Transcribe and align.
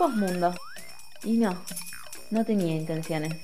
Postmundo. 0.00 0.54
Y 1.24 1.36
no, 1.36 1.62
no 2.30 2.42
tenía 2.46 2.74
intenciones. 2.74 3.36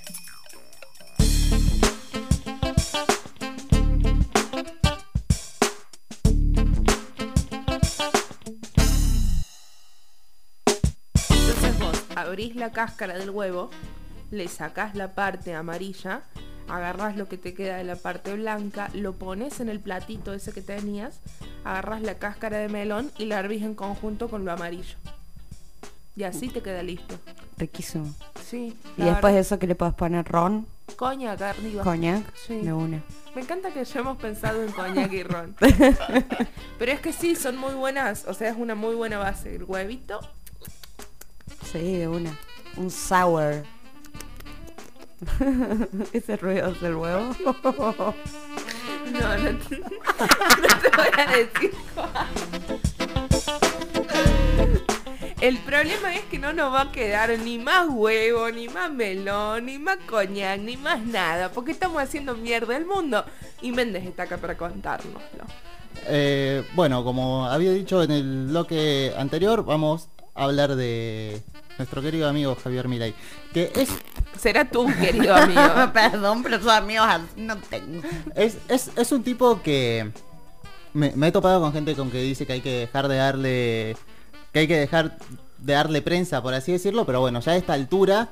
Entonces 11.29 11.79
vos 11.79 12.03
abrís 12.17 12.57
la 12.57 12.73
cáscara 12.73 13.19
del 13.19 13.29
huevo, 13.29 13.69
le 14.31 14.49
sacás 14.49 14.95
la 14.95 15.15
parte 15.15 15.55
amarilla, 15.55 16.23
agarrás 16.69 17.19
lo 17.19 17.29
que 17.29 17.37
te 17.37 17.53
queda 17.53 17.77
de 17.77 17.85
la 17.85 17.97
parte 17.97 18.33
blanca, 18.33 18.89
lo 18.95 19.13
pones 19.13 19.61
en 19.61 19.69
el 19.69 19.81
platito 19.81 20.33
ese 20.33 20.55
que 20.55 20.63
tenías, 20.63 21.21
agarrás 21.65 22.01
la 22.01 22.15
cáscara 22.15 22.57
de 22.57 22.71
melón 22.71 23.13
y 23.19 23.27
la 23.27 23.41
hervís 23.41 23.63
en 23.63 23.75
conjunto 23.75 24.31
con 24.31 24.47
lo 24.47 24.53
amarillo. 24.53 24.97
Y 26.17 26.25
así 26.25 26.49
te 26.49 26.63
queda 26.63 26.83
listo. 26.83 27.15
Riquísimo. 27.59 28.13
Sí. 28.49 28.75
Y 28.97 29.03
después 29.03 29.35
de 29.35 29.41
eso 29.41 29.59
que 29.59 29.67
le 29.67 29.75
puedes 29.75 29.95
poner 29.95 30.27
ron, 30.27 30.67
Coñac 30.97 31.41
arriba. 31.43 31.83
coñac, 31.83 32.25
Sí. 32.47 32.61
de 32.61 32.73
una. 32.73 33.03
Me 33.35 33.43
encanta 33.43 33.71
que 33.71 33.85
ya 33.85 34.01
hemos 34.01 34.17
pensado 34.17 34.63
en 34.63 34.73
coñac 34.73 35.13
y 35.13 35.23
ron. 35.23 35.55
Pero 36.79 36.93
es 36.93 37.01
que 37.01 37.13
sí, 37.13 37.37
son 37.37 37.59
muy 37.59 37.75
buenas. 37.75 38.25
O 38.27 38.33
sea, 38.35 38.49
es 38.51 38.57
una 38.57 38.75
muy 38.75 38.95
buena 38.95 39.19
base. 39.19 39.57
El 39.57 39.65
huevito. 39.65 40.21
Sí, 41.71 41.99
de 41.99 42.09
una. 42.09 42.35
Un 42.77 42.91
sour. 42.91 43.65
Ese 46.13 46.37
ruido 46.37 46.71
es 46.73 46.83
el 46.83 46.95
huevo. 46.97 47.35
No, 49.07 49.21
no 49.39 49.59
te, 49.61 49.79
no 49.79 49.87
te 50.83 50.97
voy 50.97 51.07
a 51.17 51.31
decir 51.37 51.73
cuál. 51.95 52.11
El 55.41 55.59
problema 55.59 56.15
es 56.15 56.23
que 56.25 56.39
no 56.39 56.53
nos 56.53 56.73
va 56.73 56.83
a 56.83 56.93
quedar 56.93 57.39
ni 57.39 57.59
más 57.59 57.87
huevo, 57.91 58.51
ni 58.51 58.69
más 58.69 58.91
melón, 58.91 59.67
ni 59.67 59.79
más 59.79 59.99
coñac, 60.07 60.61
ni 60.61 60.77
más 60.77 61.05
nada, 61.05 61.51
porque 61.51 61.73
estamos 61.73 62.03
haciendo 62.03 62.35
mierda 62.35 62.77
el 62.77 62.87
mundo. 62.87 63.25
Y 63.61 63.73
Méndez 63.73 64.05
está 64.05 64.23
acá 64.25 64.39
para 64.39 64.57
contárnoslo. 64.57 65.45
Eh, 66.07 66.65
bueno, 66.75 67.05
como 67.05 67.47
había 67.47 67.73
dicho 67.73 68.03
en 68.03 68.11
el 68.11 68.47
bloque 68.47 69.13
anterior, 69.17 69.65
vamos 69.65 70.09
a 70.35 70.45
hablar 70.45 70.75
de 70.75 71.43
nuestro 71.79 72.01
querido 72.01 72.29
amigo 72.29 72.57
Javier 72.63 72.89
Milei, 72.89 73.15
que 73.53 73.71
es, 73.75 73.91
Será 74.39 74.69
tú, 74.69 74.87
querido 75.01 75.35
amigo. 75.35 75.61
Perdón, 75.93 76.43
pero 76.43 76.59
sus 76.59 76.69
amigos 76.69 77.07
así 77.09 77.25
no 77.37 77.57
tengo. 77.57 78.03
es, 78.35 78.59
es, 78.69 78.91
es 78.97 79.13
un 79.13 79.23
tipo 79.23 79.63
que 79.63 80.11
me, 80.93 81.13
me 81.17 81.29
he 81.29 81.33
topado 81.33 81.61
con 81.61 81.73
gente 81.73 81.95
con 81.95 82.11
que 82.11 82.21
dice 82.21 82.47
que 82.47 82.55
hay 82.55 82.61
que 82.61 82.81
dejar 82.81 83.09
de 83.09 83.17
darle, 83.17 83.97
que 84.57 84.61
hay 84.61 84.69
que 84.69 84.79
dejar 84.79 85.19
de 85.59 85.73
darle 85.75 86.01
prensa, 86.01 86.43
por 86.43 86.55
así 86.55 86.73
decirlo, 86.73 87.05
pero 87.05 87.21
bueno, 87.21 87.41
ya 87.41 87.53
a 87.53 87.57
esta 87.57 87.75
altura 87.75 88.29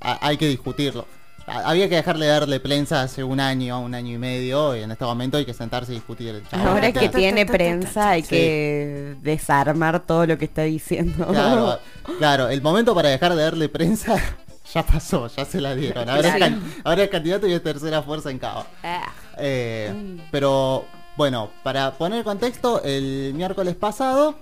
a- 0.00 0.26
hay 0.26 0.38
que 0.38 0.48
discutirlo. 0.48 1.06
A- 1.46 1.68
Había 1.70 1.90
que 1.90 1.96
dejarle 1.96 2.24
de 2.24 2.32
darle 2.32 2.58
prensa 2.60 3.02
hace 3.02 3.22
un 3.22 3.38
año, 3.38 3.80
un 3.80 3.94
año 3.94 4.14
y 4.14 4.18
medio, 4.18 4.74
y 4.76 4.80
en 4.82 4.90
este 4.92 5.04
momento 5.04 5.36
hay 5.36 5.44
que 5.44 5.52
sentarse 5.52 5.92
y 5.92 5.96
discutir 5.96 6.28
el 6.34 6.48
chabón. 6.48 6.68
Ahora 6.68 6.90
que 6.92 7.10
tiene 7.10 7.44
prensa 7.44 8.10
hay 8.10 8.22
Sí. 8.22 8.28
que 8.30 9.16
desarmar 9.20 10.00
todo 10.06 10.24
lo 10.26 10.38
que 10.38 10.46
está 10.46 10.62
diciendo. 10.62 11.26
Claro, 11.26 11.78
claro, 12.18 12.48
el 12.48 12.62
momento 12.62 12.94
para 12.94 13.10
dejar 13.10 13.34
de 13.34 13.42
darle 13.42 13.68
prensa 13.68 14.16
ya 14.72 14.82
pasó, 14.86 15.26
ya 15.26 15.44
se 15.44 15.60
la 15.60 15.74
dieron. 15.74 16.08
Ahora, 16.08 16.28
es, 16.28 16.34
Claro. 16.36 16.54
can- 16.56 16.74
ahora 16.84 17.02
es 17.02 17.10
candidato 17.10 17.46
y 17.46 17.52
es 17.52 17.62
tercera 17.62 18.02
fuerza 18.02 18.30
en 18.30 18.38
Cava. 18.38 18.66
Ah, 18.82 19.12
Eh, 19.36 20.18
pero 20.30 20.84
bueno, 21.16 21.50
para 21.62 21.92
poner 21.98 22.24
contexto, 22.24 22.82
el 22.84 23.32
miércoles 23.34 23.74
pasado, 23.74 24.36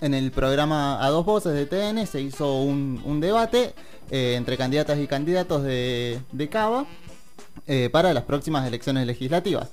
en 0.00 0.14
el 0.14 0.30
programa 0.30 1.04
A 1.04 1.10
Dos 1.10 1.24
Voces 1.24 1.52
de 1.52 1.66
TN, 1.66 2.06
se 2.06 2.20
hizo 2.20 2.60
un, 2.62 3.20
debate 3.20 3.74
eh, 4.10 4.34
entre 4.36 4.56
candidatas 4.56 4.98
y 4.98 5.06
candidatos 5.06 5.62
de, 5.62 6.20
de 6.32 6.48
Cava 6.48 6.86
eh, 7.66 7.88
para 7.90 8.12
las 8.14 8.24
próximas 8.24 8.66
elecciones 8.66 9.06
legislativas. 9.06 9.68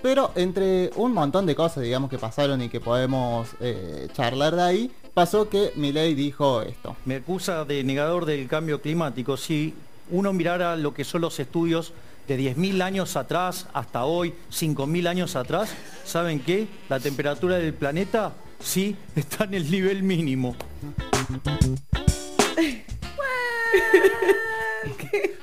Pero 0.00 0.32
entre 0.34 0.90
un 0.96 1.12
montón 1.12 1.46
de 1.46 1.54
cosas, 1.54 1.82
digamos, 1.82 2.10
que 2.10 2.18
pasaron 2.18 2.60
y 2.60 2.68
que 2.68 2.80
podemos 2.80 3.48
eh, 3.60 4.08
charlar 4.12 4.54
de 4.54 4.62
ahí, 4.62 4.90
pasó 5.14 5.48
que 5.48 5.72
Milei 5.76 6.14
dijo 6.14 6.60
esto. 6.62 6.94
Me 7.06 7.16
acusa 7.16 7.64
de 7.64 7.82
negador 7.84 8.26
del 8.26 8.46
cambio 8.46 8.82
climático. 8.82 9.36
Si 9.36 9.74
uno 10.10 10.32
mirara 10.32 10.76
lo 10.76 10.92
que 10.92 11.04
son 11.04 11.22
los 11.22 11.40
estudios 11.40 11.94
de 12.28 12.38
10.000 12.38 12.82
años 12.82 13.16
atrás 13.16 13.66
hasta 13.72 14.04
hoy, 14.04 14.34
5.000 14.50 15.08
años 15.08 15.36
atrás, 15.36 15.70
¿saben 16.04 16.40
qué? 16.40 16.68
La 16.88 17.00
temperatura 17.00 17.56
del 17.56 17.72
planeta 17.72 18.32
sí 18.60 18.96
está 19.16 19.44
en 19.44 19.54
el 19.54 19.70
nivel 19.70 20.02
mínimo. 20.02 20.56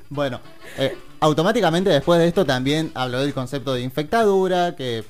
Bueno, 0.09 0.41
eh, 0.77 0.97
automáticamente 1.21 1.89
después 1.89 2.19
de 2.19 2.27
esto 2.27 2.45
también 2.45 2.91
habló 2.95 3.21
del 3.21 3.33
concepto 3.33 3.73
de 3.73 3.81
infectadura, 3.81 4.75
que, 4.75 5.05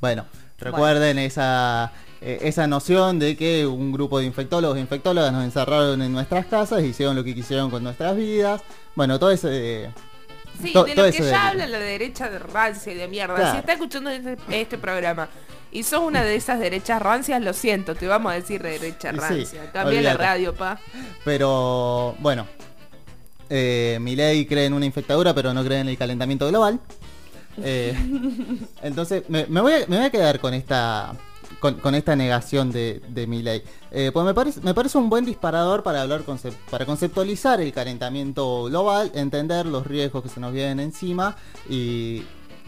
bueno, 0.00 0.24
recuerden 0.58 1.18
esa, 1.18 1.92
eh, 2.22 2.38
esa 2.40 2.66
noción 2.66 3.18
de 3.18 3.36
que 3.36 3.66
un 3.66 3.92
grupo 3.92 4.18
de 4.18 4.24
infectólogos 4.24 4.78
e 4.78 4.80
infectólogas 4.80 5.34
nos 5.34 5.44
encerraron 5.44 6.00
en 6.00 6.12
nuestras 6.12 6.46
casas, 6.46 6.82
hicieron 6.82 7.14
lo 7.14 7.24
que 7.24 7.34
quisieron 7.34 7.70
con 7.70 7.82
nuestras 7.82 8.16
vidas. 8.16 8.62
Bueno, 8.94 9.18
todo 9.18 9.30
ese... 9.30 9.90
Sí, 10.62 10.72
to- 10.72 10.84
de 10.84 10.94
lo 10.94 11.04
que 11.10 11.22
ya 11.22 11.48
habla 11.48 11.66
la 11.66 11.78
derecha 11.78 12.28
de 12.30 12.38
rancia 12.38 12.92
y 12.92 12.96
de 12.96 13.08
mierda. 13.08 13.34
Claro. 13.36 13.52
Si 13.52 13.58
está 13.58 13.72
escuchando 13.74 14.10
este, 14.10 14.36
este 14.50 14.78
programa 14.78 15.28
y 15.72 15.82
sos 15.82 16.00
una 16.00 16.22
de 16.22 16.36
esas 16.36 16.58
derechas 16.60 17.00
rancias, 17.02 17.42
lo 17.42 17.52
siento, 17.52 17.94
te 17.94 18.06
vamos 18.06 18.32
a 18.32 18.34
decir 18.36 18.62
derecha 18.62 19.10
Sí, 19.12 19.16
rancia. 19.18 19.70
Cambia 19.72 20.00
la 20.02 20.14
radio, 20.14 20.54
pa. 20.54 20.78
Pero 21.24 22.14
bueno, 22.20 22.46
eh, 23.50 23.98
Milei 24.00 24.46
cree 24.46 24.66
en 24.66 24.72
una 24.72 24.86
infectadura, 24.86 25.34
pero 25.34 25.52
no 25.52 25.62
cree 25.64 25.80
en 25.80 25.88
el 25.88 25.98
calentamiento 25.98 26.48
global. 26.48 26.80
Eh, 27.62 27.94
entonces, 28.82 29.22
me, 29.28 29.46
me 29.46 29.60
voy 29.60 29.72
a, 29.72 29.78
me 29.88 29.96
voy 29.96 30.06
a 30.06 30.10
quedar 30.10 30.40
con 30.40 30.54
esta 30.54 31.12
con, 31.60 31.94
esta 31.94 32.16
negación 32.16 32.70
de, 32.72 33.00
de 33.08 33.26
Milei. 33.26 33.62
Eh, 33.90 34.10
pues 34.12 34.24
me 34.26 34.34
parece, 34.34 34.60
me 34.60 34.74
parece 34.74 34.98
un 34.98 35.08
buen 35.08 35.24
disparador 35.24 35.82
para 35.82 36.02
hablar 36.02 36.24
concep- 36.24 36.56
para 36.70 36.86
conceptualizar 36.86 37.60
el 37.60 37.72
calentamiento 37.72 38.64
global, 38.64 39.10
entender 39.14 39.66
los 39.66 39.86
riesgos 39.86 40.22
que 40.22 40.28
se 40.28 40.40
nos 40.40 40.52
vienen 40.52 40.80
encima 40.80 41.36
y 41.68 42.24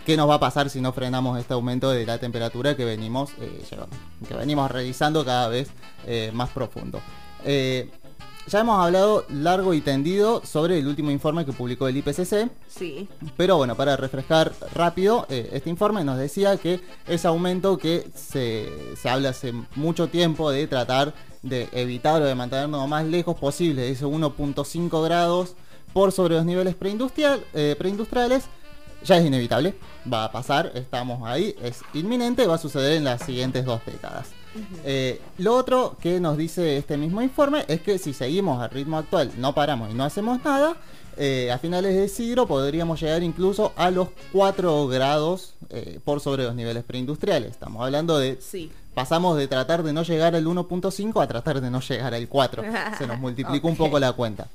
qué 0.07 0.17
nos 0.17 0.29
va 0.29 0.35
a 0.35 0.41
pasar 0.41 0.71
si 0.71 0.81
no 0.81 0.93
frenamos 0.93 1.39
este 1.39 1.53
aumento 1.55 1.91
de 1.91 2.07
la 2.07 2.19
temperatura 2.19 2.75
que 2.75 2.85
venimos 2.85 3.31
eh, 3.41 3.63
que 4.27 4.35
venimos 4.35 4.71
realizando 4.71 5.25
cada 5.25 5.49
vez 5.49 5.69
eh, 6.07 6.31
más 6.33 6.49
profundo. 6.51 7.01
Ya 8.51 8.61
hemos 8.61 8.83
hablado 8.83 9.27
largo 9.29 9.75
y 9.75 9.81
tendido 9.83 10.43
sobre 10.45 10.79
el 10.79 10.87
último 10.87 11.11
informe 11.11 11.45
que 11.45 11.53
publicó 11.53 11.87
el 11.87 11.97
IPCC, 11.99 12.49
Sí. 12.69 13.07
pero 13.37 13.57
bueno, 13.59 13.75
para 13.77 13.97
refrescar 13.97 14.53
rápido, 14.75 15.27
eh, 15.29 15.51
este 15.53 15.69
informe 15.69 16.03
nos 16.03 16.17
decía 16.19 16.57
que 16.57 16.81
ese 17.07 17.29
aumento 17.29 17.77
que 17.77 18.09
se, 18.15 18.69
se 18.97 19.09
habla 19.11 19.31
hace 19.31 19.53
mucho 19.75 20.09
tiempo 20.09 20.51
de 20.51 20.67
tratar 20.67 21.13
de 21.43 21.69
evitar 21.73 22.23
o 22.23 22.25
de 22.25 22.35
mantenernos 22.35 22.81
lo 22.81 22.87
más 22.87 23.05
lejos 23.05 23.37
posible 23.37 23.83
de 23.83 23.91
esos 23.91 24.11
1.5 24.11 25.03
grados 25.05 25.55
por 25.93 26.13
sobre 26.13 26.37
los 26.37 26.45
niveles 26.47 26.75
preindustrial, 26.75 27.45
eh, 27.55 27.77
preindustriales, 27.79 28.45
ya 29.05 29.19
es 29.19 29.27
inevitable, 29.27 29.75
va 30.11 30.25
a 30.25 30.33
pasar, 30.33 30.73
estamos 30.75 31.23
ahí, 31.29 31.55
es 31.63 31.81
inminente, 31.93 32.47
va 32.47 32.55
a 32.55 32.59
suceder 32.59 32.95
en 32.95 33.05
las 33.05 33.23
siguientes 33.25 33.65
dos 33.67 33.81
décadas. 33.85 34.29
Eh, 34.85 35.21
lo 35.39 35.55
otro 35.55 35.97
que 36.01 36.21
nos 36.21 36.37
dice 36.37 36.77
este 36.77 36.97
mismo 36.97 37.23
informe 37.23 37.65
es 37.69 37.81
que 37.81 37.99
si 37.99 38.13
seguimos 38.13 38.61
al 38.63 38.71
ritmo 38.71 38.99
actual, 38.99 39.33
no 39.37 39.55
paramos 39.55 39.91
y 39.91 39.95
no 39.95 40.05
hacemos 40.05 40.43
nada, 40.45 40.77
eh, 41.17 41.51
a 41.51 41.59
finales 41.59 41.97
de 41.97 42.09
siglo 42.09 42.47
podríamos 42.47 43.01
llegar 43.01 43.23
incluso 43.23 43.73
a 43.77 43.91
los 43.91 44.09
4 44.33 44.87
grados 44.89 45.55
eh, 45.71 45.99
por 46.05 46.21
sobre 46.21 46.45
los 46.45 46.55
niveles 46.55 46.85
preindustriales. 46.85 47.51
Estamos 47.51 47.83
hablando 47.85 48.19
de... 48.19 48.39
Sí. 48.41 48.71
Pasamos 48.95 49.37
de 49.39 49.47
tratar 49.47 49.83
de 49.85 49.93
no 49.93 50.03
llegar 50.03 50.35
al 50.35 50.45
1.5 50.45 51.23
a 51.23 51.27
tratar 51.29 51.61
de 51.61 51.71
no 51.71 51.81
llegar 51.81 52.15
al 52.15 52.27
4. 52.29 52.63
Se 52.99 53.07
nos 53.07 53.19
multiplicó 53.21 53.69
un 53.69 53.77
poco 53.77 53.99
la 54.01 54.13
cuenta. 54.13 54.49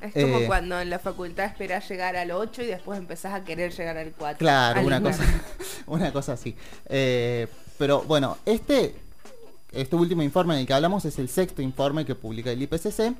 Es 0.00 0.12
como 0.12 0.38
Eh. 0.38 0.46
cuando 0.46 0.80
en 0.80 0.90
la 0.90 0.98
facultad 0.98 1.46
esperás 1.46 1.88
llegar 1.88 2.16
al 2.16 2.30
8 2.30 2.62
y 2.62 2.66
después 2.66 2.98
empezás 2.98 3.32
a 3.34 3.44
querer 3.44 3.72
llegar 3.72 3.96
al 3.98 4.12
4. 4.12 4.38
Claro, 4.38 4.80
Al 4.80 4.86
una 4.86 5.00
cosa, 5.02 5.22
una 5.86 6.12
cosa 6.12 6.32
así. 6.34 6.56
Eh, 6.86 7.46
pero 7.78 8.02
bueno, 8.02 8.36
este, 8.46 8.94
este 9.74 9.96
último 9.96 10.22
informe 10.22 10.54
en 10.54 10.60
el 10.60 10.66
que 10.66 10.74
hablamos 10.74 11.04
es 11.04 11.18
el 11.18 11.28
sexto 11.28 11.62
informe 11.62 12.04
que 12.04 12.14
publica 12.14 12.50
el 12.50 12.62
IPCC. 12.62 13.14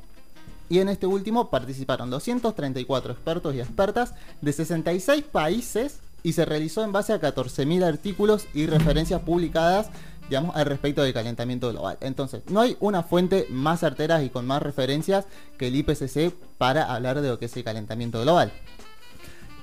Y 0.69 0.79
en 0.79 0.89
este 0.89 1.07
último 1.07 1.51
participaron 1.51 2.09
234 2.09 3.13
expertos 3.13 3.55
y 3.55 3.61
expertas 3.61 4.15
de 4.41 4.53
66 4.53 5.25
países 5.25 6.01
y 6.23 6.33
se 6.33 6.47
realizó 6.47 6.83
en 6.83 6.93
base 6.93 7.13
a 7.13 7.21
14.000 7.21 7.85
artículos 7.85 8.47
y 8.55 8.67
referencias 8.67 9.21
publicadas, 9.21 9.91
digamos, 10.29 10.57
al 10.57 10.65
respecto 10.65 11.03
del 11.03 11.13
calentamiento 11.13 11.71
global. 11.71 11.99
Entonces, 12.01 12.43
no 12.49 12.61
hay 12.61 12.79
una 12.81 13.03
fuente 13.03 13.47
más 13.51 13.81
certera 13.81 14.23
y 14.23 14.31
con 14.31 14.47
más 14.47 14.63
referencias 14.63 15.27
que 15.59 15.69
el 15.69 15.77
IPCC 15.77 16.35
para 16.57 16.95
hablar 16.95 17.21
de 17.21 17.29
lo 17.29 17.39
que 17.39 17.45
es 17.45 17.57
el 17.59 17.65
calentamiento 17.65 18.23
global. 18.23 18.51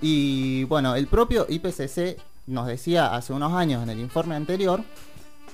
Y 0.02 0.66
bueno, 0.66 0.96
el 0.96 1.08
propio 1.08 1.48
IPCC 1.50 2.20
nos 2.46 2.68
decía 2.68 3.16
hace 3.16 3.34
unos 3.34 3.54
años 3.54 3.82
en 3.82 3.90
el 3.90 4.00
informe 4.00 4.36
anterior 4.36 4.84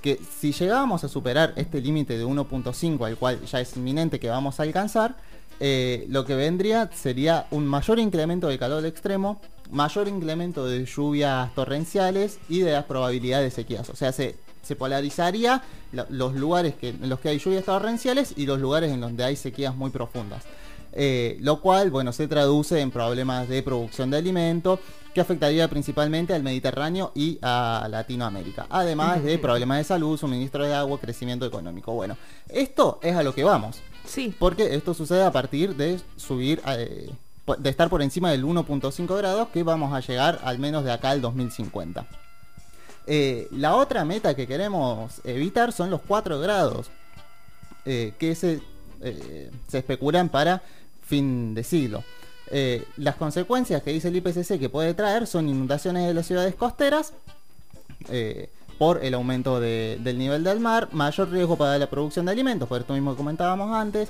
que 0.01 0.19
si 0.39 0.51
llegábamos 0.51 1.03
a 1.03 1.07
superar 1.07 1.53
este 1.55 1.81
límite 1.81 2.17
de 2.17 2.25
1.5, 2.25 3.05
al 3.05 3.17
cual 3.17 3.43
ya 3.45 3.59
es 3.59 3.75
inminente 3.77 4.19
que 4.19 4.29
vamos 4.29 4.59
a 4.59 4.63
alcanzar, 4.63 5.15
eh, 5.59 6.05
lo 6.09 6.23
que 6.25 6.35
vendría 6.35 6.89
sería 6.93 7.47
un 7.51 7.65
mayor 7.65 7.97
incremento 7.99 8.47
de 8.47 8.59
calor 8.59 8.85
extremo, 8.85 9.41
mayor 9.71 10.07
incremento 10.07 10.65
de 10.67 10.85
lluvias 10.85 11.53
torrenciales 11.55 12.39
y 12.47 12.59
de 12.59 12.71
las 12.73 12.85
probabilidades 12.85 13.53
de 13.55 13.61
sequías. 13.63 13.89
O 13.89 13.95
sea, 13.95 14.11
se, 14.11 14.35
se 14.61 14.75
polarizaría 14.75 15.63
la- 15.91 16.05
los 16.09 16.35
lugares 16.35 16.75
que, 16.75 16.89
en 16.89 17.09
los 17.09 17.19
que 17.19 17.29
hay 17.29 17.39
lluvias 17.39 17.63
torrenciales 17.65 18.33
y 18.37 18.45
los 18.45 18.59
lugares 18.59 18.91
en 18.91 19.01
donde 19.01 19.23
hay 19.23 19.35
sequías 19.35 19.75
muy 19.75 19.89
profundas. 19.89 20.43
Eh, 20.99 21.37
lo 21.41 21.61
cual, 21.61 21.91
bueno, 21.91 22.11
se 22.11 22.27
traduce 22.27 22.81
en 22.81 22.89
problemas 22.89 23.47
de 23.47 23.61
producción 23.61 24.09
de 24.09 24.17
alimento 24.17 24.79
que 25.13 25.21
afectaría 25.21 25.67
principalmente 25.67 26.33
al 26.33 26.41
Mediterráneo 26.41 27.11
y 27.13 27.37
a 27.43 27.85
Latinoamérica. 27.87 28.65
Además 28.71 29.23
de 29.23 29.37
problemas 29.37 29.77
de 29.77 29.83
salud, 29.83 30.17
suministro 30.17 30.65
de 30.65 30.73
agua, 30.73 30.99
crecimiento 30.99 31.45
económico. 31.45 31.93
Bueno, 31.93 32.17
esto 32.49 32.99
es 33.03 33.15
a 33.15 33.21
lo 33.21 33.35
que 33.35 33.43
vamos. 33.43 33.79
Sí. 34.05 34.33
Porque 34.39 34.73
esto 34.73 34.95
sucede 34.95 35.23
a 35.23 35.31
partir 35.31 35.75
de 35.75 35.99
subir, 36.15 36.63
eh, 36.65 37.11
de 37.59 37.69
estar 37.69 37.89
por 37.89 38.01
encima 38.01 38.31
del 38.31 38.43
1.5 38.43 39.17
grados, 39.17 39.49
que 39.49 39.61
vamos 39.61 39.93
a 39.93 39.99
llegar 39.99 40.39
al 40.43 40.57
menos 40.57 40.83
de 40.83 40.91
acá 40.91 41.11
al 41.11 41.21
2050. 41.21 42.07
Eh, 43.05 43.47
la 43.51 43.75
otra 43.75 44.03
meta 44.03 44.35
que 44.35 44.47
queremos 44.47 45.21
evitar 45.23 45.71
son 45.73 45.91
los 45.91 46.01
4 46.07 46.39
grados, 46.39 46.89
eh, 47.85 48.13
que 48.17 48.33
se, 48.33 48.61
se 49.67 49.77
especulan 49.77 50.29
para 50.29 50.63
fin 51.07 51.53
de 51.55 51.63
siglo. 51.63 52.03
Eh, 52.49 52.85
las 52.97 53.15
consecuencias 53.15 53.81
que 53.83 53.91
dice 53.91 54.07
el 54.09 54.15
IPCC 54.17 54.57
que 54.59 54.69
puede 54.69 54.93
traer 54.93 55.27
son 55.27 55.49
inundaciones 55.49 56.07
de 56.07 56.13
las 56.13 56.25
ciudades 56.27 56.55
costeras, 56.55 57.13
eh, 58.09 58.49
por 58.77 59.03
el 59.03 59.15
aumento 59.15 59.59
de- 59.59 59.97
del 60.03 60.19
nivel 60.19 60.43
del 60.43 60.59
mar, 60.59 60.89
mayor 60.91 61.31
riesgo 61.31 61.55
para 61.57 61.77
la 61.79 61.89
producción 61.89 62.25
de 62.27 62.31
alimentos, 62.31 62.69
por 62.69 62.79
esto 62.79 62.93
mismo 62.93 63.11
que 63.11 63.17
comentábamos 63.17 63.75
antes, 63.75 64.09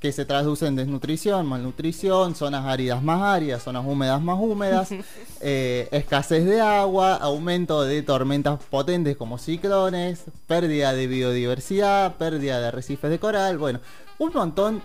que 0.00 0.10
se 0.10 0.24
traduce 0.24 0.66
en 0.66 0.74
desnutrición, 0.76 1.46
malnutrición, 1.46 2.34
zonas 2.34 2.64
áridas 2.64 3.02
más 3.02 3.20
áridas, 3.22 3.62
zonas 3.62 3.84
húmedas 3.86 4.20
más 4.22 4.38
húmedas, 4.40 4.88
eh, 5.42 5.88
escasez 5.92 6.44
de 6.46 6.60
agua, 6.62 7.14
aumento 7.16 7.82
de 7.82 8.02
tormentas 8.02 8.58
potentes 8.70 9.16
como 9.18 9.36
ciclones, 9.38 10.24
pérdida 10.46 10.92
de 10.94 11.06
biodiversidad, 11.06 12.16
pérdida 12.16 12.58
de 12.60 12.66
arrecifes 12.68 13.10
de 13.10 13.18
coral, 13.18 13.58
bueno, 13.58 13.80
un 14.18 14.32
montón 14.32 14.82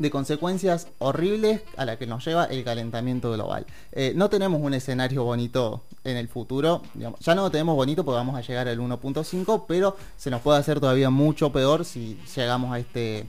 de 0.00 0.10
consecuencias 0.10 0.88
horribles 0.98 1.60
a 1.76 1.84
la 1.84 1.98
que 1.98 2.06
nos 2.06 2.24
lleva 2.24 2.46
el 2.46 2.64
calentamiento 2.64 3.30
global. 3.30 3.66
Eh, 3.92 4.12
no 4.16 4.30
tenemos 4.30 4.60
un 4.62 4.74
escenario 4.74 5.22
bonito 5.24 5.82
en 6.04 6.16
el 6.16 6.26
futuro, 6.26 6.82
digamos, 6.94 7.20
ya 7.20 7.34
no 7.34 7.42
lo 7.42 7.50
tenemos 7.50 7.76
bonito 7.76 8.04
porque 8.04 8.16
vamos 8.16 8.34
a 8.34 8.40
llegar 8.40 8.66
al 8.66 8.78
1.5, 8.80 9.66
pero 9.68 9.96
se 10.16 10.30
nos 10.30 10.40
puede 10.40 10.58
hacer 10.58 10.80
todavía 10.80 11.10
mucho 11.10 11.52
peor 11.52 11.84
si 11.84 12.18
llegamos 12.34 12.72
a 12.72 12.78
este 12.78 13.26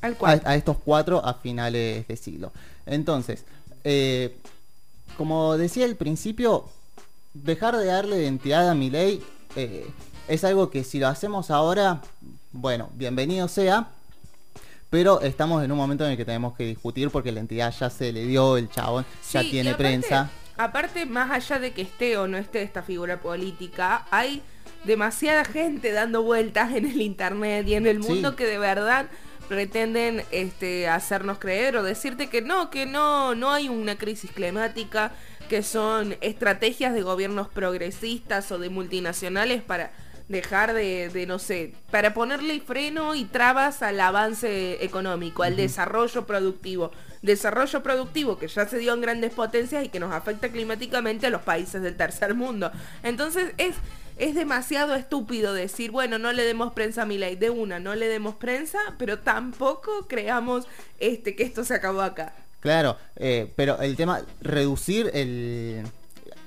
Al 0.00 0.16
a, 0.22 0.40
a 0.44 0.56
estos 0.56 0.78
cuatro 0.82 1.24
a 1.24 1.34
finales 1.34 2.08
de 2.08 2.16
siglo. 2.16 2.52
Entonces, 2.86 3.44
eh, 3.84 4.36
como 5.18 5.58
decía 5.58 5.84
al 5.84 5.96
principio, 5.96 6.64
dejar 7.34 7.76
de 7.76 7.84
darle 7.84 8.22
identidad 8.22 8.70
a 8.70 8.74
mi 8.74 8.88
ley 8.88 9.22
es 10.26 10.42
algo 10.42 10.70
que 10.70 10.84
si 10.84 10.98
lo 10.98 11.08
hacemos 11.08 11.50
ahora, 11.50 12.00
bueno, 12.52 12.88
bienvenido 12.94 13.46
sea. 13.46 13.90
Pero 14.94 15.20
estamos 15.22 15.64
en 15.64 15.72
un 15.72 15.78
momento 15.78 16.04
en 16.04 16.12
el 16.12 16.16
que 16.16 16.24
tenemos 16.24 16.54
que 16.54 16.62
discutir 16.66 17.10
porque 17.10 17.32
la 17.32 17.40
entidad 17.40 17.74
ya 17.76 17.90
se 17.90 18.12
le 18.12 18.26
dio, 18.26 18.56
el 18.56 18.68
chabón 18.68 19.04
ya 19.32 19.42
Sí, 19.42 19.50
tiene 19.50 19.70
aparte- 19.70 19.82
prensa. 19.82 20.30
Aparte, 20.56 21.04
más 21.04 21.32
allá 21.32 21.58
de 21.58 21.72
que 21.72 21.82
esté 21.82 22.16
o 22.16 22.28
no 22.28 22.38
esté 22.38 22.62
esta 22.62 22.84
figura 22.84 23.20
política, 23.20 24.06
hay 24.12 24.40
demasiada 24.84 25.44
gente 25.44 25.90
dando 25.90 26.22
vueltas 26.22 26.72
en 26.76 26.86
el 26.88 27.00
internet 27.02 27.66
y 27.66 27.74
en 27.74 27.88
el 27.88 28.04
Sí. 28.04 28.08
mundo 28.08 28.36
que 28.36 28.46
de 28.46 28.58
verdad 28.60 29.06
pretenden 29.48 30.22
este, 30.30 30.86
hacernos 30.86 31.38
creer 31.40 31.76
o 31.76 31.82
decirte 31.82 32.28
que 32.28 32.40
no, 32.40 32.70
que 32.70 32.86
no, 32.86 33.34
no 33.34 33.50
hay 33.52 33.68
una 33.68 33.96
crisis 33.98 34.30
climática, 34.30 35.10
que 35.48 35.64
son 35.64 36.16
estrategias 36.20 36.94
de 36.94 37.02
gobiernos 37.02 37.48
progresistas 37.48 38.52
o 38.52 38.60
de 38.60 38.70
multinacionales 38.70 39.60
para 39.60 39.90
dejar 40.28 40.72
de, 40.72 41.10
de, 41.10 41.26
no 41.26 41.38
sé, 41.38 41.74
para 41.90 42.14
ponerle 42.14 42.60
freno 42.60 43.14
y 43.14 43.24
trabas 43.24 43.82
al 43.82 44.00
avance 44.00 44.82
económico, 44.84 45.42
al 45.42 45.56
desarrollo 45.56 46.26
productivo. 46.26 46.92
Desarrollo 47.22 47.82
productivo 47.82 48.38
que 48.38 48.48
ya 48.48 48.66
se 48.66 48.78
dio 48.78 48.92
en 48.92 49.00
grandes 49.00 49.32
potencias 49.32 49.84
y 49.84 49.88
que 49.88 50.00
nos 50.00 50.12
afecta 50.12 50.50
climáticamente 50.50 51.26
a 51.26 51.30
los 51.30 51.42
países 51.42 51.82
del 51.82 51.96
tercer 51.96 52.34
mundo. 52.34 52.70
Entonces 53.02 53.52
es, 53.56 53.76
es 54.18 54.34
demasiado 54.34 54.94
estúpido 54.94 55.54
decir, 55.54 55.90
bueno, 55.90 56.18
no 56.18 56.32
le 56.32 56.44
demos 56.44 56.72
prensa 56.72 57.02
a 57.02 57.06
mi 57.06 57.18
ley. 57.18 57.36
De 57.36 57.50
una, 57.50 57.78
no 57.80 57.94
le 57.94 58.08
demos 58.08 58.34
prensa, 58.34 58.78
pero 58.98 59.20
tampoco 59.20 60.06
creamos 60.06 60.66
este, 61.00 61.34
que 61.34 61.44
esto 61.44 61.64
se 61.64 61.74
acabó 61.74 62.02
acá. 62.02 62.34
Claro, 62.60 62.96
eh, 63.16 63.52
pero 63.56 63.80
el 63.80 63.96
tema, 63.96 64.22
reducir 64.40 65.10
el... 65.14 65.84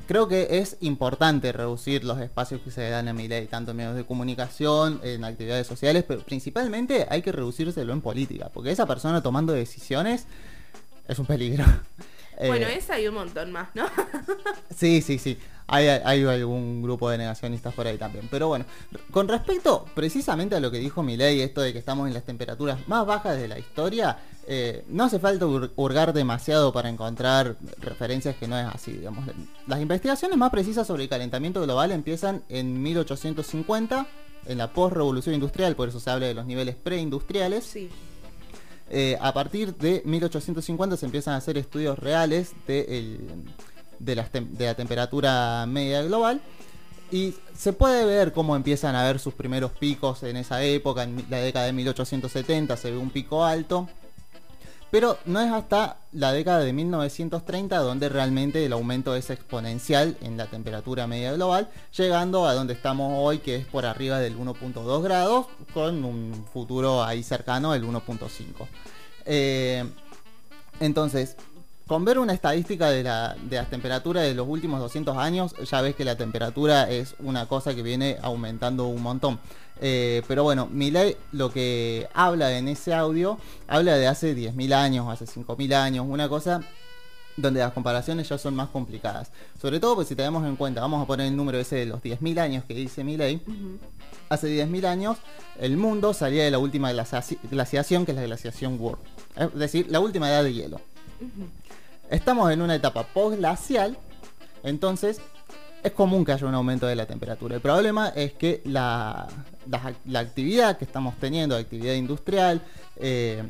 Creo 0.08 0.30
que 0.30 0.48
es 0.60 0.78
importante 0.80 1.52
reducir 1.52 2.06
los 2.06 2.20
espacios 2.22 2.62
que 2.62 2.72
se 2.72 2.90
dan 2.90 3.10
a 3.10 3.14
mi 3.14 3.28
ley, 3.28 3.46
tanto 3.48 3.72
en 3.72 3.78
medios 3.78 3.96
de 3.96 4.06
comunicación, 4.06 5.02
en 5.04 5.26
actividades 5.26 5.68
sociales, 5.68 6.06
pero 6.08 6.22
principalmente 6.22 7.06
hay 7.10 7.22
que 7.22 7.34
reducírselo 7.34 7.92
en 7.92 8.02
política, 8.02 8.50
porque 8.54 8.72
esa 8.72 8.86
persona 8.86 9.22
tomando 9.22 9.52
decisiones 9.52 10.26
es 11.08 11.20
un 11.20 11.26
peligro. 11.26 11.66
Bueno, 12.40 12.68
Eh, 12.68 12.78
esa 12.78 12.94
hay 12.94 13.08
un 13.08 13.16
montón 13.16 13.52
más, 13.52 13.70
¿no? 13.74 13.88
Sí, 14.76 15.02
sí, 15.02 15.18
sí. 15.18 15.40
Hay, 15.70 15.88
hay 15.88 16.24
algún 16.24 16.82
grupo 16.82 17.10
de 17.10 17.18
negacionistas 17.18 17.74
por 17.74 17.86
ahí 17.88 17.98
también. 17.98 18.28
Pero 18.32 18.48
bueno, 18.48 18.66
con 19.12 19.28
respecto 19.28 19.86
precisamente 19.94 20.56
a 20.56 20.60
lo 20.62 20.72
que 20.72 20.78
dijo 20.80 21.04
Milei, 21.04 21.42
esto 21.42 21.60
de 21.62 21.74
que 21.74 21.80
estamos 21.80 22.08
en 22.08 22.14
las 22.14 22.24
temperaturas 22.24 22.88
más 22.88 23.06
bajas 23.06 23.38
de 23.38 23.50
la 23.50 23.60
historia, 23.60 24.18
eh, 24.48 24.86
no 24.88 25.04
hace 25.04 25.20
falta 25.20 25.46
hur- 25.46 25.72
hurgar 25.76 26.14
demasiado 26.14 26.72
para 26.72 26.88
encontrar 26.88 27.58
referencias 27.82 28.38
que 28.38 28.48
no 28.48 28.58
es 28.58 28.66
así. 28.74 28.94
Digamos. 28.94 29.26
Las 29.68 29.82
investigaciones 29.82 30.38
más 30.38 30.52
precisas 30.52 30.88
sobre 30.88 31.04
el 31.04 31.10
calentamiento 31.10 31.62
global 31.62 31.92
empiezan 31.92 32.44
en 32.48 32.82
1850, 32.82 34.08
en 34.46 34.58
la 34.58 34.72
post-revolución 34.72 35.36
industrial, 35.36 35.76
por 35.76 35.90
eso 35.90 36.00
se 36.00 36.10
habla 36.10 36.28
de 36.28 36.34
los 36.34 36.46
niveles 36.46 36.76
preindustriales. 36.76 37.66
Sí. 37.66 37.90
Eh, 38.90 39.18
a 39.20 39.34
partir 39.34 39.76
de 39.76 40.02
1850 40.06 40.96
se 40.96 41.06
empiezan 41.06 41.34
a 41.34 41.38
hacer 41.38 41.58
estudios 41.58 42.00
reales 42.00 42.54
de, 42.68 42.86
el- 42.98 43.44
de, 44.00 44.16
la 44.16 44.74
temperatura 44.76 45.66
media 45.68 46.02
global 46.04 46.42
y 47.12 47.36
se 47.56 47.74
puede 47.74 48.06
ver 48.06 48.34
cómo 48.34 48.56
empiezan 48.56 48.96
a 48.96 49.04
ver 49.04 49.20
sus 49.20 49.34
primeros 49.34 49.72
picos 49.72 50.24
en 50.24 50.38
esa 50.38 50.64
época, 50.64 51.04
en 51.04 51.26
la 51.30 51.38
década 51.38 51.66
de 51.66 51.74
1870 51.74 52.76
se 52.76 52.92
ve 52.92 52.98
un 52.98 53.10
pico 53.10 53.46
alto, 53.46 53.88
pero 54.92 55.18
no 55.26 55.40
es 55.40 55.52
hasta 55.52 55.98
la 56.12 56.32
década 56.32 56.60
de 56.60 56.74
1930 56.74 57.78
donde 57.80 58.10
realmente 58.10 58.66
el 58.66 58.74
aumento 58.74 59.16
es 59.16 59.30
exponencial 59.30 60.18
en 60.22 60.38
la 60.38 60.48
temperatura 60.48 61.08
media 61.08 61.34
global, 61.34 61.70
llegando 61.96 62.46
a 62.46 62.54
donde 62.54 62.74
estamos 62.74 63.14
hoy, 63.16 63.40
que 63.40 63.56
es 63.56 63.66
por 63.66 63.86
arriba 63.86 64.20
del 64.20 64.38
1.2 64.38 65.02
grados, 65.02 65.48
con 65.74 66.04
un 66.06 66.46
futuro 66.54 67.04
ahí 67.04 67.24
cercano 67.24 67.74
del 67.74 67.84
1.5. 67.84 68.68
Eh, 69.26 69.84
entonces, 70.80 71.36
con 71.88 72.04
ver 72.06 72.20
una 72.20 72.34
estadística 72.34 72.90
de, 72.90 73.04
la, 73.04 73.36
de 73.42 73.56
las 73.56 73.70
temperaturas 73.70 74.24
de 74.24 74.34
los 74.36 74.48
últimos 74.48 74.80
200 74.80 75.18
años, 75.18 75.56
ya 75.70 75.82
ves 75.82 75.96
que 75.96 76.04
la 76.06 76.16
temperatura 76.18 76.90
es 76.90 77.16
una 77.20 77.46
cosa 77.48 77.74
que 77.74 77.82
viene 77.82 78.18
aumentando 78.22 78.88
un 78.88 79.02
montón. 79.02 79.40
Eh, 79.80 80.22
pero 80.28 80.44
bueno, 80.44 80.68
Milei 80.72 81.16
lo 81.32 81.52
que 81.52 82.08
habla 82.14 82.58
en 82.58 82.68
ese 82.68 82.94
audio, 82.94 83.38
habla 83.68 83.96
de 83.96 84.08
hace 84.08 84.36
10.000 84.36 84.74
años, 84.74 85.08
hace 85.10 85.26
5.000 85.26 85.74
años, 85.76 86.06
una 86.08 86.28
cosa 86.28 86.62
donde 87.38 87.60
las 87.60 87.72
comparaciones 87.72 88.28
ya 88.28 88.38
son 88.40 88.56
más 88.56 88.70
complicadas. 88.70 89.32
Sobre 89.62 89.80
todo 89.80 89.94
pues 89.96 90.08
si 90.08 90.16
tenemos 90.16 90.44
en 90.48 90.56
cuenta, 90.56 90.82
vamos 90.82 91.04
a 91.04 91.06
poner 91.06 91.28
el 91.28 91.36
número 91.38 91.60
ese 91.60 91.76
de 91.76 91.86
los 91.86 92.02
10.000 92.02 92.40
años 92.40 92.64
que 92.68 92.74
dice 92.74 93.04
Milei, 93.04 93.40
hace 94.30 94.48
10.000 94.48 94.86
años 94.86 95.18
el 95.60 95.78
mundo 95.78 96.14
salía 96.16 96.44
de 96.44 96.50
la 96.52 96.58
última 96.58 96.92
glaciaci- 96.92 97.38
glaciación, 97.50 98.06
que 98.06 98.12
es 98.14 98.18
la 98.18 98.24
glaciación 98.24 98.78
World. 98.82 99.00
Es 99.36 99.54
decir, 99.54 99.86
la 99.90 100.00
última 100.00 100.28
edad 100.30 100.44
de 100.44 100.54
hielo. 100.54 100.82
Estamos 102.10 102.50
en 102.52 102.62
una 102.62 102.76
etapa 102.76 103.04
postglacial, 103.04 103.98
entonces 104.64 105.20
es 105.84 105.92
común 105.92 106.24
que 106.24 106.32
haya 106.32 106.48
un 106.48 106.56
aumento 106.56 106.88
de 106.88 106.96
la 106.96 107.06
temperatura. 107.06 107.56
El 107.56 107.62
problema 107.62 108.10
es 108.10 108.32
que 108.32 108.62
la, 108.64 109.28
actividad 110.16 110.78
que 110.78 110.86
estamos 110.86 111.16
teniendo, 111.18 111.56
la 111.56 111.62
actividad 111.62 111.96
industrial, 111.96 112.62
eh, 112.96 113.44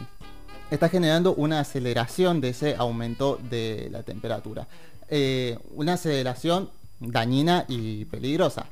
está 0.72 0.90
generando 0.90 1.36
una 1.36 1.60
aceleración 1.60 2.42
de 2.42 2.50
ese 2.50 2.76
aumento 2.76 3.40
de 3.50 3.90
la 3.92 4.02
temperatura. 4.02 4.68
Eh, 5.08 5.60
una 5.76 5.94
aceleración 5.94 6.72
dañina 7.00 7.66
y 7.68 8.06
peligrosa. 8.06 8.66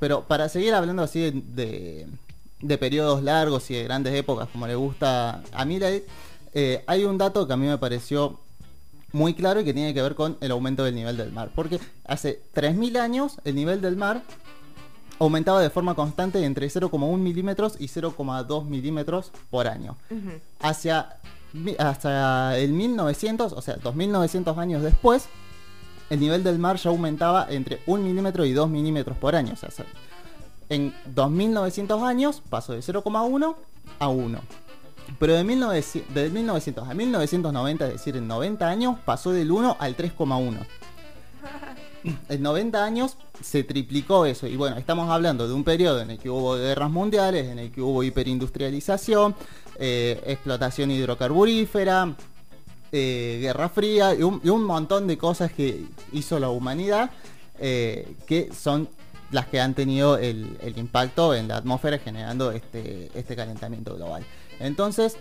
Pero 0.00 0.24
para 0.24 0.48
seguir 0.48 0.72
hablando 0.72 1.02
así 1.02 1.44
de, 1.54 2.08
periodos 2.78 3.22
largos 3.22 3.70
y 3.70 3.74
de 3.74 3.84
grandes 3.84 4.14
épocas, 4.14 4.48
como 4.50 4.66
le 4.66 4.74
gusta 4.74 5.42
a 5.52 5.64
Milei, 5.66 6.04
eh, 6.54 6.82
hay 6.86 7.04
un 7.04 7.18
dato 7.18 7.46
que 7.46 7.52
a 7.52 7.56
mí 7.58 7.66
me 7.66 7.76
pareció 7.76 8.40
muy 9.12 9.34
claro 9.34 9.60
y 9.60 9.64
que 9.64 9.72
tiene 9.74 9.94
que 9.94 10.02
ver 10.02 10.14
con 10.14 10.36
el 10.40 10.50
aumento 10.50 10.84
del 10.84 10.94
nivel 10.94 11.16
del 11.16 11.32
mar. 11.32 11.50
Porque 11.54 11.80
hace 12.04 12.42
3.000 12.54 12.98
años 12.98 13.38
el 13.44 13.54
nivel 13.54 13.80
del 13.80 13.96
mar 13.96 14.22
aumentaba 15.18 15.60
de 15.60 15.70
forma 15.70 15.94
constante 15.94 16.44
entre 16.44 16.66
0,1 16.68 17.16
milímetros 17.18 17.74
y 17.78 17.86
0,2 17.88 18.64
milímetros 18.66 19.32
por 19.50 19.66
año. 19.66 19.96
Hacia 20.60 21.16
hasta 21.78 22.58
el 22.58 22.72
1900, 22.72 23.52
o 23.54 23.62
sea, 23.62 23.76
2900 23.76 24.58
años 24.58 24.82
después, 24.82 25.26
el 26.10 26.20
nivel 26.20 26.44
del 26.44 26.58
mar 26.58 26.76
ya 26.76 26.90
aumentaba 26.90 27.46
entre 27.50 27.80
1 27.86 28.02
milímetro 28.04 28.44
y 28.44 28.52
2 28.52 28.68
milímetros 28.70 29.16
por 29.16 29.34
año. 29.34 29.54
O 29.54 29.56
sea, 29.56 29.70
se- 29.70 29.84
en 30.68 30.94
2900 31.06 32.02
años 32.02 32.42
pasó 32.50 32.74
de 32.74 32.80
0,1 32.82 33.56
a 33.98 34.08
1. 34.08 34.38
Pero 35.18 35.34
de 35.34 35.44
1900, 35.44 36.14
de 36.14 36.30
1900 36.30 36.88
a 36.88 36.94
1990, 36.94 37.86
es 37.86 37.92
decir, 37.92 38.16
en 38.16 38.28
90 38.28 38.68
años, 38.68 38.98
pasó 39.04 39.32
del 39.32 39.50
1 39.50 39.76
al 39.78 39.96
3,1. 39.96 40.58
En 42.28 42.42
90 42.42 42.84
años 42.84 43.16
se 43.42 43.64
triplicó 43.64 44.24
eso. 44.24 44.46
Y 44.46 44.56
bueno, 44.56 44.76
estamos 44.76 45.10
hablando 45.10 45.48
de 45.48 45.52
un 45.52 45.64
periodo 45.64 46.00
en 46.00 46.12
el 46.12 46.18
que 46.18 46.30
hubo 46.30 46.54
guerras 46.54 46.90
mundiales, 46.90 47.48
en 47.48 47.58
el 47.58 47.72
que 47.72 47.82
hubo 47.82 48.04
hiperindustrialización, 48.04 49.34
eh, 49.78 50.22
explotación 50.24 50.92
hidrocarburífera, 50.92 52.14
eh, 52.92 53.38
Guerra 53.42 53.68
Fría 53.68 54.14
y 54.14 54.22
un, 54.22 54.40
y 54.42 54.48
un 54.48 54.62
montón 54.64 55.06
de 55.06 55.18
cosas 55.18 55.52
que 55.52 55.84
hizo 56.12 56.38
la 56.38 56.48
humanidad 56.50 57.10
eh, 57.58 58.14
que 58.26 58.50
son 58.54 58.88
las 59.30 59.46
que 59.46 59.60
han 59.60 59.74
tenido 59.74 60.16
el, 60.16 60.56
el 60.62 60.78
impacto 60.78 61.34
en 61.34 61.48
la 61.48 61.56
atmósfera 61.56 61.98
generando 61.98 62.50
este, 62.50 63.10
este 63.14 63.36
calentamiento 63.36 63.96
global. 63.96 64.24
Entonces, 64.60 65.16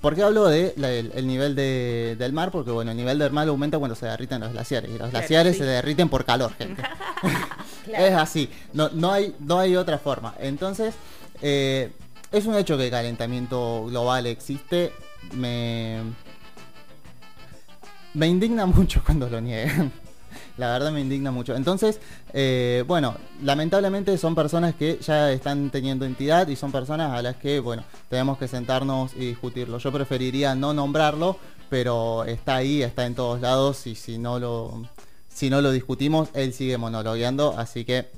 ¿por 0.00 0.14
qué 0.14 0.22
hablo 0.22 0.46
de 0.46 0.72
la- 0.76 0.90
el, 0.90 1.12
el 1.14 1.26
nivel 1.26 1.54
de- 1.54 2.16
del 2.18 2.32
mar? 2.32 2.50
Porque 2.50 2.70
bueno, 2.70 2.90
el 2.90 2.96
nivel 2.96 3.18
del 3.18 3.32
mar 3.32 3.46
aumenta 3.48 3.78
cuando 3.78 3.94
se 3.94 4.06
derriten 4.06 4.40
los 4.40 4.52
glaciares 4.52 4.90
y 4.90 4.98
los 4.98 5.10
glaciares 5.10 5.52
sí. 5.54 5.58
se 5.60 5.64
derriten 5.66 6.08
por 6.08 6.24
calor, 6.24 6.52
gente. 6.56 6.82
Es 7.92 8.14
así, 8.14 8.48
no, 8.72 8.88
no, 8.94 9.12
hay, 9.12 9.34
no 9.40 9.58
hay 9.58 9.76
otra 9.76 9.98
forma. 9.98 10.34
Entonces, 10.38 10.94
eh, 11.42 11.92
es 12.32 12.46
un 12.46 12.54
hecho 12.56 12.78
que 12.78 12.86
el 12.86 12.90
calentamiento 12.90 13.84
global 13.86 14.26
existe. 14.26 14.90
Me, 15.32 16.00
me 18.14 18.26
indigna 18.26 18.64
mucho 18.66 19.02
cuando 19.04 19.28
lo 19.28 19.40
niegan. 19.40 19.92
La 20.56 20.72
verdad 20.72 20.92
me 20.92 21.00
indigna 21.00 21.30
mucho. 21.30 21.56
Entonces, 21.56 22.00
eh, 22.32 22.84
bueno, 22.86 23.16
lamentablemente 23.42 24.16
son 24.18 24.34
personas 24.34 24.74
que 24.74 24.98
ya 24.98 25.32
están 25.32 25.70
teniendo 25.70 26.04
entidad 26.04 26.46
y 26.48 26.56
son 26.56 26.70
personas 26.70 27.12
a 27.12 27.22
las 27.22 27.36
que, 27.36 27.58
bueno, 27.58 27.82
tenemos 28.08 28.38
que 28.38 28.46
sentarnos 28.46 29.14
y 29.14 29.26
discutirlo. 29.26 29.78
Yo 29.78 29.90
preferiría 29.90 30.54
no 30.54 30.72
nombrarlo, 30.72 31.38
pero 31.68 32.24
está 32.24 32.56
ahí, 32.56 32.82
está 32.82 33.04
en 33.06 33.14
todos 33.14 33.40
lados 33.40 33.86
y 33.86 33.96
si 33.96 34.18
no 34.18 34.38
lo, 34.38 34.82
si 35.28 35.50
no 35.50 35.60
lo 35.60 35.72
discutimos, 35.72 36.28
él 36.34 36.52
sigue 36.52 36.78
monologueando, 36.78 37.58
así 37.58 37.84
que 37.84 38.10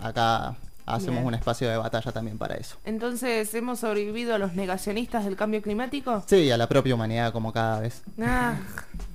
acá 0.00 0.56
hacemos 0.86 1.16
Bien. 1.16 1.26
un 1.26 1.34
espacio 1.34 1.68
de 1.68 1.76
batalla 1.76 2.10
también 2.12 2.38
para 2.38 2.54
eso. 2.56 2.76
Entonces, 2.84 3.52
¿hemos 3.54 3.80
sobrevivido 3.80 4.34
a 4.34 4.38
los 4.38 4.54
negacionistas 4.54 5.24
del 5.24 5.36
cambio 5.36 5.60
climático? 5.62 6.24
Sí, 6.26 6.50
a 6.50 6.56
la 6.56 6.68
propia 6.68 6.94
humanidad 6.94 7.32
como 7.32 7.52
cada 7.52 7.80
vez. 7.80 8.02
Ah, 8.20 8.56